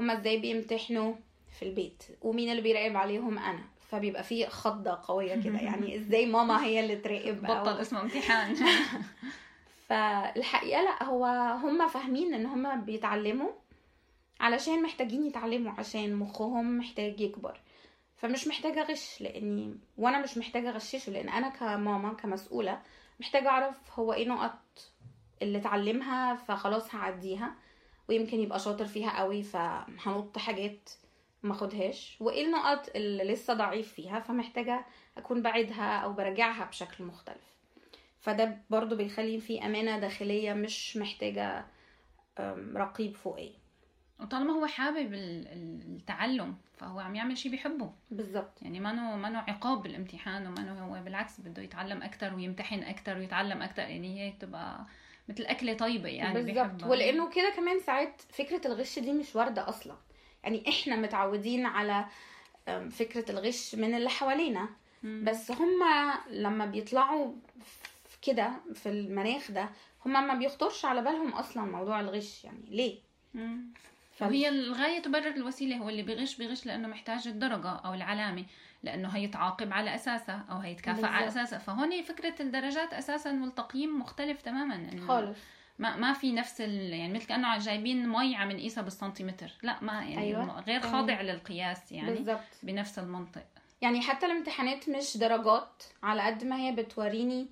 هما 0.00 0.12
إزاي 0.18 0.38
بيمتحنوا 0.38 1.14
في 1.58 1.64
البيت؟ 1.64 2.02
ومين 2.22 2.50
اللي 2.50 2.62
بيراقب 2.62 2.96
عليهم؟ 2.96 3.38
أنا. 3.38 3.64
فبيبقى 3.88 4.22
في 4.22 4.46
خضة 4.46 5.00
قوية 5.02 5.42
كده. 5.42 5.58
يعني 5.68 5.96
إزاي 5.96 6.26
ماما 6.26 6.64
هي 6.64 6.80
اللي 6.80 6.96
تراقب 6.96 7.42
بطل 7.42 7.80
اسمه 7.80 8.00
امتحان. 8.02 8.56
فالحقيقة 9.88 10.82
لأ 10.82 11.04
هو 11.04 11.24
هم 11.62 11.88
فاهمين 11.88 12.34
إن 12.34 12.46
هم 12.46 12.84
بيتعلموا 12.84 13.50
علشان 14.40 14.82
محتاجين 14.82 15.26
يتعلموا 15.26 15.72
عشان 15.72 16.14
مخهم 16.14 16.78
محتاج 16.78 17.20
يكبر. 17.20 17.60
فمش 18.16 18.48
محتاجة 18.48 18.80
اغش 18.80 19.20
لأني 19.20 19.74
وأنا 19.98 20.22
مش 20.22 20.38
محتاجة 20.38 20.70
أغششه 20.70 21.12
لأن 21.12 21.28
أنا 21.28 21.48
كماما 21.48 22.12
كمسؤولة 22.12 22.82
محتاجة 23.20 23.48
أعرف 23.48 23.98
هو 23.98 24.12
إيه 24.12 24.28
نقط 24.28 24.92
اللي 25.42 25.58
اتعلمها 25.58 26.34
فخلاص 26.34 26.94
هعديها 26.94 27.54
ويمكن 28.08 28.40
يبقى 28.40 28.58
شاطر 28.58 28.84
فيها 28.84 29.18
قوي 29.18 29.42
فهنط 29.42 30.38
حاجات 30.38 30.90
ما 31.44 31.52
اخدهاش 31.52 32.16
وإيه 32.20 32.46
النقط 32.46 32.90
اللي 32.96 33.24
لسه 33.24 33.54
ضعيف 33.54 33.92
فيها 33.92 34.20
فمحتاجة 34.20 34.84
أكون 35.18 35.42
بعيدها 35.42 35.98
أو 35.98 36.12
براجعها 36.12 36.64
بشكل 36.64 37.04
مختلف. 37.04 37.54
فده 38.20 38.58
برضو 38.70 38.96
بيخلي 38.96 39.40
في 39.40 39.66
أمانة 39.66 39.98
داخلية 39.98 40.52
مش 40.52 40.96
محتاجة 40.96 41.66
رقيب 42.74 43.16
فوقية. 43.16 43.64
وطالما 44.20 44.52
هو 44.52 44.66
حابب 44.66 45.14
ال- 45.14 45.48
ال- 45.48 45.96
التعلم 45.96 46.56
فهو 46.76 47.00
عم 47.00 47.14
يعمل 47.14 47.38
شيء 47.38 47.50
بيحبه. 47.52 47.92
بالظبط 48.10 48.62
يعني 48.62 48.80
ما 48.80 48.92
نو 48.92 49.16
ما 49.16 49.28
نو 49.28 49.38
عقاب 49.38 49.82
بالامتحان 49.82 50.46
وما 50.46 50.62
نو 50.62 50.74
هو 50.74 51.02
بالعكس 51.04 51.40
بده 51.40 51.62
يتعلم 51.62 52.02
أكثر 52.02 52.34
ويمتحن 52.34 52.82
أكثر 52.82 53.16
ويتعلم 53.18 53.62
أكثر 53.62 53.82
يعني 53.82 54.20
هي 54.20 54.32
تبقى 54.40 54.86
مثل 55.28 55.42
أكلة 55.42 55.74
طيبة 55.74 56.08
يعني 56.08 56.42
بالظبط. 56.42 56.84
ولأنه 56.84 57.30
كده 57.30 57.52
كمان 57.56 57.80
ساعات 57.80 58.22
فكرة 58.22 58.66
الغش 58.66 58.98
دي 58.98 59.12
مش 59.12 59.36
واردة 59.36 59.68
أصلا. 59.68 59.96
يعني 60.44 60.64
إحنا 60.68 60.96
متعودين 60.96 61.66
على 61.66 62.04
فكرة 62.90 63.30
الغش 63.30 63.74
من 63.74 63.94
اللي 63.94 64.10
حوالينا. 64.10 64.68
بس 65.02 65.50
هما 65.50 66.14
لما 66.30 66.66
بيطلعوا 66.66 67.32
في 68.08 68.16
كده 68.22 68.50
في 68.74 68.88
المناخ 68.88 69.50
ده 69.50 69.68
هما 70.06 70.20
ما 70.20 70.34
بيخطرش 70.34 70.84
على 70.84 71.02
بالهم 71.02 71.32
أصلا 71.32 71.64
موضوع 71.64 72.00
الغش 72.00 72.44
يعني 72.44 72.64
ليه؟ 72.70 72.98
وهي 74.20 74.48
الغاية 74.48 75.02
تبرر 75.02 75.26
الوسيلة 75.34 75.76
هو 75.76 75.88
اللي 75.88 76.02
بيغش 76.02 76.36
بيغش 76.36 76.66
لأنه 76.66 76.88
محتاج 76.88 77.28
الدرجة 77.28 77.68
أو 77.68 77.94
العلامة 77.94 78.44
لأنه 78.82 79.08
هيتعاقب 79.08 79.72
على 79.72 79.94
أساسها 79.94 80.44
أو 80.50 80.56
هيتكافئ 80.56 81.06
على 81.06 81.24
بالظبط. 81.24 81.42
أساسها. 81.42 81.58
فهون 81.58 82.02
فكرة 82.02 82.42
الدرجات 82.42 82.92
أساسا 82.94 83.32
والتقييم 83.32 84.00
مختلف 84.00 84.42
تماما 84.42 84.74
إنه 84.74 85.06
خالص. 85.06 85.38
ما 85.78 85.96
ما 85.96 86.12
في 86.12 86.32
نفس 86.32 86.60
ال... 86.60 86.92
يعني 86.92 87.12
مثل 87.12 87.26
كأنه 87.26 87.58
جايبين 87.58 88.08
مي 88.08 88.36
عم 88.36 88.52
نقيسها 88.52 88.82
بالسنتيمتر. 88.82 89.52
لا 89.62 89.78
ما 89.82 89.92
يعني 89.92 90.20
أيوة. 90.20 90.60
غير. 90.60 90.80
خاضع 90.80 91.20
للقياس 91.20 91.92
يعني 91.92 92.10
بالظبط 92.10 92.40
بنفس 92.62 92.98
المنطق. 92.98 93.46
يعني 93.82 94.00
حتى 94.00 94.26
الامتحانات 94.26 94.88
مش 94.88 95.16
درجات 95.16 95.82
على 96.02 96.22
قد 96.22 96.44
ما 96.44 96.56
هي 96.56 96.72
بتوريني 96.72 97.48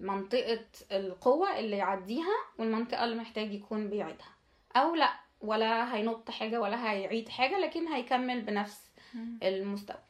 منطقة 0.00 0.64
القوة 0.92 1.58
اللي 1.58 1.76
يعديها 1.76 2.36
والمنطقة 2.58 3.04
اللي 3.04 3.16
محتاج 3.16 3.54
يكون 3.54 3.90
بيعيدها. 3.90 4.28
أو 4.76 4.94
لا 4.94 5.12
ولا 5.40 5.94
هينط 5.94 6.30
حاجة 6.30 6.60
ولا 6.60 6.90
هيعيد 6.90 7.28
حاجة 7.28 7.58
لكن 7.58 7.88
هيكمل 7.88 8.40
بنفس 8.40 8.90
المستوى. 9.42 10.02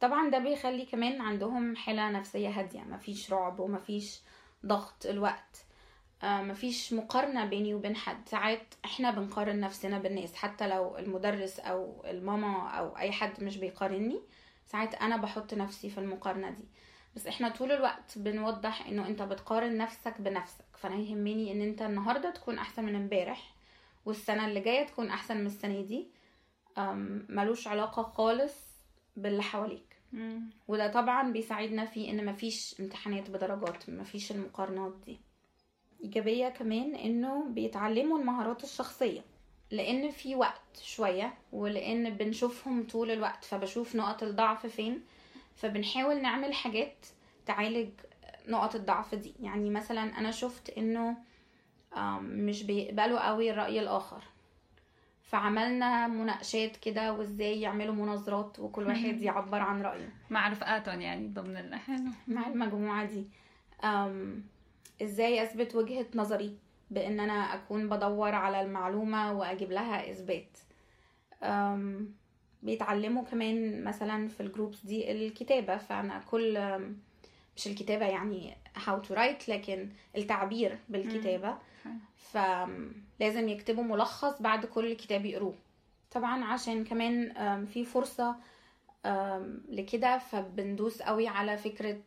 طبعا 0.00 0.30
ده 0.30 0.38
بيخلي 0.38 0.86
كمان 0.86 1.20
عندهم 1.20 1.76
حالة 1.76 2.10
نفسية 2.10 2.48
هادية. 2.48 2.80
مفيش 2.80 3.32
رعب 3.32 3.60
ومفيش 3.60 4.20
ضغط 4.66 5.06
الوقت. 5.06 5.66
مفيش 6.22 6.92
مقارنة 6.92 7.44
بيني 7.44 7.74
وبين 7.74 7.96
حد. 7.96 8.28
ساعات 8.28 8.74
إحنا 8.84 9.10
بنقارن 9.10 9.60
نفسنا 9.60 9.98
بالناس 9.98 10.34
حتى 10.34 10.68
لو 10.68 10.98
المدرس 10.98 11.60
أو 11.60 12.04
الماما 12.06 12.68
أو 12.68 12.96
أي 12.96 13.12
حد 13.12 13.42
مش 13.44 13.56
بيقارني 13.56 14.20
ساعات 14.66 14.94
أنا 14.94 15.16
بحط 15.16 15.54
نفسي 15.54 15.90
في 15.90 15.98
المقارنة 15.98 16.50
دي. 16.50 16.64
بس 17.16 17.26
إحنا 17.26 17.48
طول 17.48 17.72
الوقت 17.72 18.18
بنوضح 18.18 18.86
إنه 18.86 19.06
أنت 19.06 19.22
بتقارن 19.22 19.76
نفسك 19.76 20.20
بنفسك 20.20 20.64
فأنا 20.78 20.96
يهمني 20.96 21.52
إن 21.52 21.60
أنت 21.60 21.82
النهاردة 21.82 22.30
تكون 22.30 22.58
أحسن 22.58 22.84
من 22.84 22.94
امبارح 22.94 23.54
والسنة 24.06 24.46
اللي 24.46 24.60
جاية 24.60 24.86
تكون 24.86 25.08
أحسن 25.10 25.36
من 25.36 25.46
السنة 25.46 25.80
دي. 25.80 26.08
ملوش 27.28 27.68
علاقة 27.68 28.02
خالص 28.02 28.54
باللي 29.16 29.42
حواليك. 29.42 29.96
وده 30.68 30.86
طبعا 30.92 31.32
بيساعدنا 31.32 31.84
في 31.84 32.10
إن 32.10 32.26
مفيش 32.26 32.80
امتحانات 32.80 33.30
بدرجات 33.30 33.90
مفيش 33.90 34.32
المقارنات 34.32 34.92
دي. 35.06 35.20
إيجابية 36.04 36.48
كمان 36.48 36.94
إنه 36.94 37.44
بيتعلموا 37.48 38.18
المهارات 38.18 38.64
الشخصية 38.64 39.20
لأن 39.70 40.10
في 40.10 40.34
وقت 40.34 40.80
شوية 40.82 41.34
ولأن 41.52 42.10
بنشوفهم 42.10 42.86
طول 42.86 43.10
الوقت 43.10 43.44
فبشوف 43.44 43.96
نقط 43.96 44.22
الضعف 44.22 44.66
فين 44.66 45.02
فبنحاول 45.56 46.22
نعمل 46.22 46.54
حاجات 46.54 47.06
تعالج 47.46 47.90
نقط 48.48 48.74
الضعف 48.74 49.14
دي. 49.14 49.34
يعني 49.40 49.70
مثلا 49.70 50.18
أنا 50.18 50.30
شفت 50.30 50.70
إنه 50.70 51.16
مش 52.20 52.62
بيقبلوا 52.62 53.28
قوي 53.28 53.50
الرأي 53.50 53.80
الآخر. 53.80 54.22
فعملنا 55.22 56.08
مناقشات 56.08 56.76
كده 56.76 57.12
وإزاي 57.12 57.60
يعملوا 57.60 57.94
مناظرات 57.94 58.58
وكل 58.58 58.86
واحد 58.86 59.22
يعبر 59.22 59.58
عن 59.58 59.82
رأيه. 59.82 60.12
مع 60.30 60.48
رفقاتهم 60.48 61.00
يعني 61.00 61.28
ضمن 61.28 61.56
الحلو 61.56 62.04
مع 62.28 62.46
المجموعة 62.46 63.04
دي. 63.04 63.26
إزاي 65.02 65.42
أثبت 65.42 65.74
وجهة 65.74 66.06
نظري 66.14 66.56
بإن 66.90 67.20
أنا 67.20 67.54
أكون 67.54 67.88
بدور 67.88 68.34
على 68.34 68.60
المعلومة 68.60 69.32
وأجيب 69.32 69.72
لها 69.72 70.10
إثبات. 70.10 70.58
بيتعلموا 72.62 73.24
كمان 73.24 73.84
مثلا 73.84 74.28
في 74.28 74.40
الجروبس 74.40 74.86
دي 74.86 75.12
الكتابة 75.12 75.76
فأنا 75.76 76.18
كل 76.30 76.78
مش 77.56 77.66
الكتابة 77.66 78.06
يعني 78.06 78.56
how 78.76 79.06
to 79.08 79.14
write 79.16 79.48
لكن 79.48 79.88
التعبير 80.16 80.78
بالكتابة. 80.88 81.58
فلازم 82.16 83.48
يكتبوا 83.48 83.84
ملخص 83.84 84.42
بعد 84.42 84.66
كل 84.66 84.92
كتاب 84.92 85.24
يقروه. 85.24 85.54
طبعا 86.10 86.44
عشان 86.44 86.84
كمان 86.84 87.32
في 87.66 87.84
فرصة 87.84 88.36
لكده 89.68 90.18
فبندوس 90.18 91.02
قوي 91.02 91.28
على 91.28 91.56
فكرة 91.56 92.00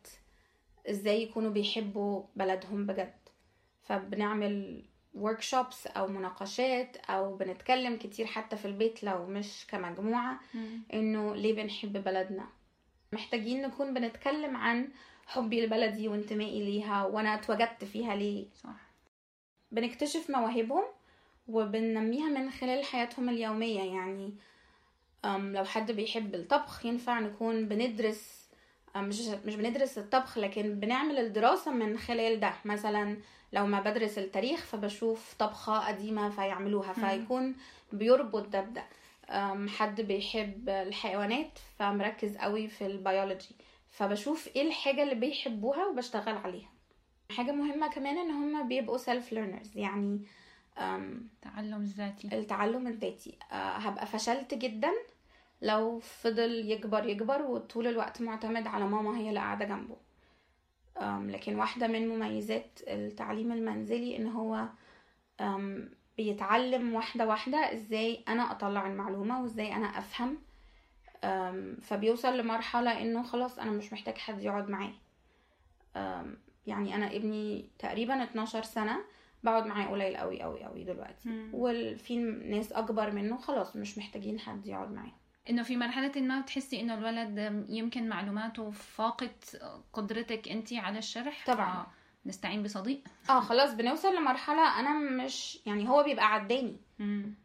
إزاي 0.90 1.22
يكونوا 1.22 1.50
بيحبوا 1.50 2.22
بلدهم 2.36 2.86
بجد. 2.86 3.14
فبنعمل 3.82 4.84
workshops 5.22 5.96
أو 5.96 6.06
مناقشات 6.06 6.96
أو 6.96 7.36
بنتكلم 7.36 7.96
كتير 7.96 8.26
حتى 8.26 8.56
في 8.56 8.64
البيت 8.64 9.04
لو 9.04 9.26
مش 9.26 9.66
كمجموعة 9.68 10.40
مم. 10.54 10.82
إنه 10.92 11.36
ليه 11.36 11.54
بنحب 11.54 11.92
بلدنا. 12.04 12.46
محتاجين 13.12 13.62
نكون 13.62 13.94
بنتكلم 13.94 14.56
عن 14.56 14.88
حبي 15.26 15.66
لبلدي 15.66 16.08
وانتمائي 16.08 16.64
ليها 16.64 17.04
وأنا 17.06 17.34
اتوجدت 17.34 17.84
فيها 17.84 18.16
ليه. 18.16 18.46
صح. 18.62 18.90
بنكتشف 19.72 20.30
مواهبهم 20.30 20.84
وبننميها 21.48 22.28
من 22.28 22.50
خلال 22.50 22.84
حياتهم 22.84 23.28
اليومية 23.28 23.94
يعني 23.94 24.34
لو 25.24 25.64
حد 25.64 25.92
بيحب 25.92 26.34
الطبخ 26.34 26.86
ينفع 26.86 27.20
نكون 27.20 27.68
بندرس 27.68 28.43
مش 28.96 29.20
مش 29.44 29.54
بندرس 29.54 29.98
الطبخ 29.98 30.38
لكن 30.38 30.80
بنعمل 30.80 31.18
الدراسة 31.18 31.70
من 31.70 31.98
خلال 31.98 32.40
ده. 32.40 32.52
مثلا 32.64 33.16
لو 33.52 33.66
ما 33.66 33.80
بدرس 33.80 34.18
التاريخ 34.18 34.64
فبشوف 34.64 35.34
طبخة 35.38 35.78
قديمة 35.88 36.30
فيعملوها 36.30 36.92
فيكون 36.92 37.54
بيربط 37.92 38.48
ده 38.48 38.60
بده. 38.60 38.84
حد 39.68 40.00
بيحب 40.00 40.68
الحيوانات 40.68 41.58
فمركز 41.78 42.36
قوي 42.36 42.68
في 42.68 42.86
البيولوجي. 42.86 43.56
فبشوف 43.90 44.48
إيه 44.56 44.62
الحاجة 44.62 45.02
اللي 45.02 45.14
بيحبوها 45.14 45.86
وبشتغل 45.86 46.36
عليها. 46.36 46.70
حاجة 47.30 47.52
مهمة 47.52 47.88
كمان 47.88 48.18
إن 48.18 48.30
هم 48.30 48.68
بيبقوا 48.68 48.98
self 48.98 49.32
learners 49.32 49.76
يعني 49.76 50.20
التعلم 50.78 51.80
الذاتي. 51.82 52.28
التعلم 52.32 52.86
الذاتي. 52.86 53.38
أه 53.52 53.54
هبقى 53.54 54.06
فشلت 54.06 54.54
جدا 54.54 54.90
لو 55.64 55.98
فضل 56.00 56.70
يكبر 56.70 57.06
يكبر 57.06 57.42
وطول 57.42 57.86
الوقت 57.86 58.22
معتمد 58.22 58.66
على 58.66 58.84
ماما 58.84 59.18
هي 59.18 59.28
اللي 59.28 59.40
قاعدة 59.40 59.64
جنبه. 59.64 59.96
لكن 61.32 61.56
واحدة 61.56 61.86
من 61.86 62.08
مميزات 62.08 62.80
التعليم 62.88 63.52
المنزلي 63.52 64.16
إن 64.16 64.26
هو 64.26 64.68
بيتعلم 66.16 66.94
واحدة 66.94 67.26
واحدة 67.26 67.58
إزاي 67.72 68.24
أنا 68.28 68.52
أطلع 68.52 68.86
المعلومة 68.86 69.42
وإزاي 69.42 69.72
أنا 69.76 69.86
أفهم. 69.86 70.38
فبيوصل 71.82 72.38
لمرحلة 72.38 73.02
إنه 73.02 73.22
خلاص 73.22 73.58
أنا 73.58 73.70
مش 73.70 73.92
محتاج 73.92 74.18
حد 74.18 74.42
يقعد 74.42 74.68
معايا 74.68 74.94
يعني 76.66 76.94
أنا 76.94 77.16
ابني 77.16 77.68
تقريبا 77.78 78.22
12 78.22 78.62
سنة 78.62 79.04
بقعد 79.42 79.66
معاه 79.66 79.86
قليل 79.86 80.16
قوي 80.16 80.42
قوي 80.42 80.64
قوي 80.64 80.84
دلوقتي. 80.84 81.28
وفي 81.52 82.16
ناس 82.44 82.72
أكبر 82.72 83.10
منه 83.10 83.36
خلاص 83.36 83.76
مش 83.76 83.98
محتاجين 83.98 84.40
حد 84.40 84.66
يقعد 84.66 84.92
معاه. 84.92 85.12
إنه 85.50 85.62
في 85.62 85.76
مرحلة 85.76 86.20
ما 86.20 86.40
تحسي 86.40 86.80
إنه 86.80 86.94
الولد 86.94 87.64
يمكن 87.68 88.08
معلوماته 88.08 88.70
فاقت 88.70 89.62
قدرتك 89.92 90.48
انت 90.48 90.72
على 90.72 90.98
الشرح؟ 90.98 91.46
طبعا. 91.46 91.86
نستعين 92.26 92.62
بصديق. 92.62 93.00
آه 93.30 93.40
خلاص 93.40 93.74
بنوصل 93.74 94.16
لمرحلة 94.16 94.80
أنا 94.80 94.92
مش 95.24 95.58
يعني 95.66 95.88
هو 95.88 96.02
بيبقى 96.02 96.34
عداني. 96.34 96.76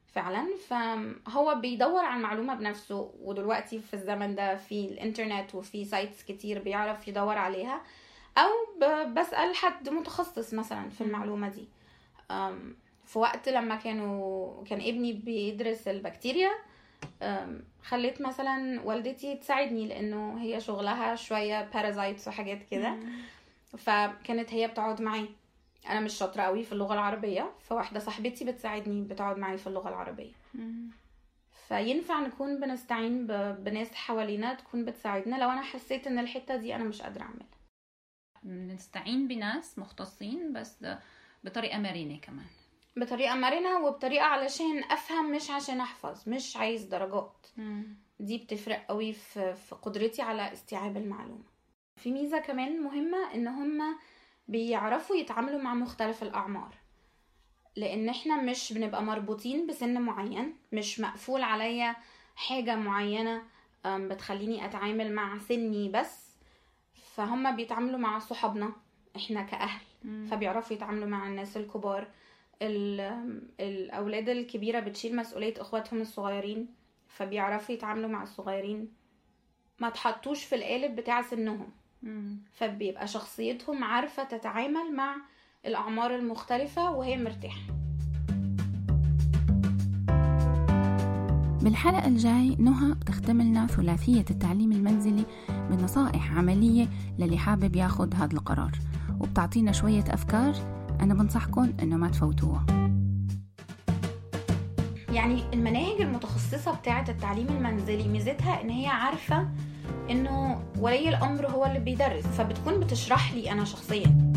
فعلا. 0.08 0.48
فهو 0.68 1.56
بيدور 1.56 2.06
على 2.06 2.18
المعلومة 2.18 2.56
بنفسه 2.56 3.12
ودلوقتي 3.20 3.80
في 3.80 3.94
الزمن 3.94 4.36
ده 4.36 4.56
في 4.56 4.86
الإنترنت 4.86 5.56
وفي 5.56 5.86
سايتس 5.86 6.24
كتير 6.24 6.60
بيعرف 6.64 7.08
يدور 7.08 7.38
عليها. 7.38 7.82
أو 8.38 8.50
بسأل 9.14 9.56
حد 9.56 9.90
متخصص 9.90 10.54
مثلا 10.54 10.90
في 10.90 11.02
المعلومة 11.02 11.50
دي. 11.50 11.68
في 13.06 13.20
وقت 13.20 13.50
لما 13.50 13.76
كانوا 13.76 14.64
كان 14.64 14.80
ابني 14.82 15.14
بيدرس 15.14 15.88
البكتيريا 15.88 16.52
خليت 17.84 18.22
مثلا 18.22 18.82
والدتي 18.82 19.36
تساعدني 19.36 19.88
لأنه 19.88 20.42
هي 20.42 20.60
شغلها 20.60 21.16
شوية 21.16 21.70
بارازايتس 21.74 22.28
وحاجات 22.28 22.64
كده. 22.72 22.98
فكانت 23.78 24.54
هي 24.54 24.68
بتقعد 24.68 25.02
معي 25.02 25.30
أنا 25.90 26.00
مش 26.00 26.14
شاطرة 26.14 26.42
قوي 26.42 26.64
في 26.64 26.72
اللغة 26.72 26.94
العربية 26.94 27.52
فواحدة 27.60 28.00
صاحبتي 28.00 28.46
بتساعدني 28.46 29.02
بتقعد 29.02 29.38
معي 29.38 29.58
في 29.58 29.68
اللغة 29.68 29.90
العربية. 29.90 30.32
فينفع 31.68 32.20
نكون 32.20 32.60
بنستعين 32.60 33.28
بناس 33.54 33.94
حوالينا 33.96 34.54
تكون 34.54 34.86
بتساعدنا؟ 34.86 35.36
لو 35.36 35.50
أنا 35.50 35.62
حسيت 35.62 36.08
إن 36.08 36.20
الحتة 36.20 36.56
دي 36.56 36.76
أنا 36.76 36.84
مش 36.84 37.02
قادرة 37.02 37.22
أعملها. 37.22 37.48
نستعين 38.74 39.28
بناس 39.28 39.80
مختصين 39.80 40.54
بس 40.54 40.86
بطريقة 41.44 41.78
مرنة 41.78 42.18
كمان. 42.18 42.46
بطريقة 42.98 43.36
مرنة 43.36 43.80
وبطريقة 43.86 44.26
علشان 44.26 44.84
أفهم 44.84 45.32
مش 45.32 45.50
عشان 45.52 45.82
أحفظ 45.82 46.30
مش 46.30 46.58
عايز 46.58 46.84
درجات. 46.84 47.48
مم. 47.58 47.96
دي 48.20 48.38
بتفرق 48.38 48.86
قوي 48.90 49.14
في, 49.14 49.54
في 49.56 49.76
قدرتي 49.76 50.22
على 50.22 50.54
استيعاب 50.54 50.98
المعلومة. 50.98 51.44
في 51.98 52.12
ميزة 52.12 52.40
كمان 52.40 52.82
مهمة 52.84 53.34
إن 53.34 53.48
هما 53.48 53.96
بيعرفوا 54.48 55.16
يتعاملوا 55.16 55.60
مع 55.62 55.74
مختلف 55.74 56.24
الأعمار. 56.24 56.76
لأن 57.76 58.10
إحنا 58.10 58.42
مش 58.42 58.74
بنبقى 58.74 59.04
مربوطين 59.04 59.68
بسن 59.68 60.02
معين 60.02 60.56
مش 60.72 61.00
مقفول 61.00 61.44
عليا 61.44 61.96
حاجة 62.36 62.76
معينة 62.76 63.44
بتخليني 63.86 64.66
أتعامل 64.66 65.14
مع 65.14 65.38
سني 65.38 65.90
بس. 65.90 66.30
فهم 67.16 67.56
بيتعاملوا 67.56 68.00
مع 68.00 68.20
صحابنا 68.20 68.72
إحنا 69.16 69.42
كأهل. 69.42 69.82
مم. 70.04 70.28
فبيعرفوا 70.32 70.76
يتعاملوا 70.76 71.08
مع 71.08 71.28
الناس 71.28 71.58
الكبار. 71.58 72.08
الأولاد 72.62 74.30
الكبيرة 74.30 74.80
بتشيل 74.80 75.16
مسؤولية 75.16 75.54
إخواتهم 75.58 76.02
الصغيرين 76.02 76.68
فبيعرفوا 77.08 77.76
يتعاملوا 77.76 78.10
مع 78.10 78.24
الصغيرين. 78.24 78.88
ما 79.80 79.90
تحطوش 79.90 80.44
في 80.44 80.56
القالب 80.56 80.96
بتاع 80.96 81.22
سنهم. 81.22 81.68
فبيبقى 82.52 83.08
شخصيتهم 83.08 83.84
عارفة 83.84 84.24
تتعامل 84.24 84.96
مع 84.96 85.16
الأعمار 85.66 86.16
المختلفة 86.16 86.92
وهي 86.92 87.18
مرتاحة. 87.18 87.62
بالحلقة 91.64 92.08
الجاي 92.08 92.56
نهى 92.56 92.94
بتختم 92.94 93.42
لنا 93.42 93.68
ثلاثية 93.68 94.26
التعليم 94.32 94.72
المنزلي 94.72 95.26
بنصائح 95.50 96.38
عملية 96.38 96.88
للي 97.20 97.38
حابب 97.38 97.76
ياخد 97.76 98.16
هذا 98.16 98.34
القرار 98.34 98.72
وبتعطينا 99.20 99.72
شوية 99.72 100.04
أفكار 100.10 100.79
أنا 101.02 101.14
بنصحكم 101.14 101.74
إنه 101.82 101.98
ما 101.98 102.08
تفوتوها 102.10 102.66
يعني 105.14 105.44
المناهج 105.54 106.02
المتخصصة 106.02 106.76
بتاعة 106.76 107.06
التعليم 107.10 107.48
المنزلي 107.48 108.08
ميزتها 108.08 108.62
إن 108.62 108.70
هي 108.70 108.88
عارفة 108.88 109.48
إنه 110.10 110.62
ولي 110.80 111.10
الأمر 111.10 111.48
هو 111.48 111.66
اللي 111.66 111.80
بيدرس 111.80 112.24
فبتكون 112.26 112.80
بتشرح 112.80 113.34
لي 113.34 113.52
أنا 113.52 113.64
شخصيا. 113.64 114.32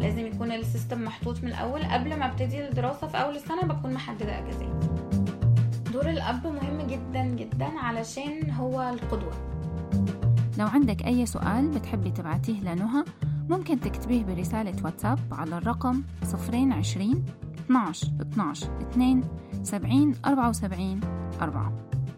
لازم 0.00 0.26
يكون 0.26 0.52
السيستم 0.52 1.04
محطوط 1.04 1.42
من 1.42 1.48
الأول. 1.48 1.84
قبل 1.84 2.18
ما 2.18 2.26
أبتدي 2.26 2.68
الدراسة 2.68 3.06
في 3.06 3.16
أول 3.16 3.36
السنة 3.36 3.62
بكون 3.62 3.92
محددة 3.92 4.38
أجازات 4.38 4.84
دور 5.92 6.10
الأب 6.10 6.46
مهم 6.46 6.86
جدا 6.86 7.24
جدا 7.24 7.66
علشان 7.78 8.50
هو 8.50 8.82
القدوة. 8.82 9.32
لو 10.58 10.66
عندك 10.66 11.06
أي 11.06 11.26
سؤال 11.26 11.68
بتحبي 11.68 12.10
تبعتيه 12.10 12.60
لنهى 12.60 13.04
ممكن 13.50 13.80
تكتبيه 13.80 14.24
برسالة 14.24 14.84
واتساب 14.84 15.18
على 15.32 15.58
الرقم 15.58 16.02
020 16.22 17.24
12 17.66 18.06
12 18.20 18.80
2 18.80 19.22
70 19.62 20.14
74 20.26 21.00
4 21.42 21.72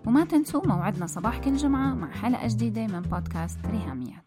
وما 0.07 0.25
تنسوا 0.25 0.67
موعدنا 0.67 1.07
صباح 1.07 1.39
كل 1.39 1.57
جمعة 1.57 1.95
مع 1.95 2.11
حلقة 2.11 2.49
جديدة 2.49 2.87
من 2.87 3.01
بودكاست 3.01 3.59
ريهاميات. 3.67 4.25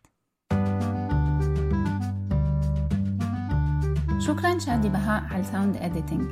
شكرا 4.19 4.59
شادي 4.59 4.89
بهاء 4.89 5.23
على 5.23 5.39
ال 5.41 5.47
sound 5.47 5.77
editing 5.77 6.29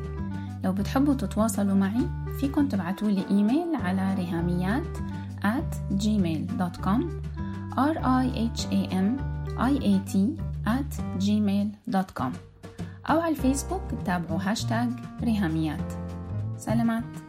لو 0.63 0.71
بتحبوا 0.71 1.13
تتواصلوا 1.13 1.75
معي 1.75 2.09
فيكن 2.39 2.69
تبعتوا 2.69 3.07
لي 3.11 3.25
إيميل 3.29 3.75
على 3.75 4.13
ريهاميات 4.13 4.97
at 5.43 5.95
gmail.com 6.03 7.01
r 7.77 7.95
i 7.97 8.25
h 8.55 8.61
a 8.71 8.81
m 8.93 9.07
i 9.57 9.73
a 9.91 10.11
t 10.11 10.17
at 10.65 11.21
gmail.com 11.23 12.31
أو 13.09 13.19
على 13.19 13.29
الفيسبوك 13.29 13.81
تابعوا 14.05 14.39
هاشتاج 14.41 14.89
ريهاميات. 15.23 15.93
سلامات. 16.57 17.28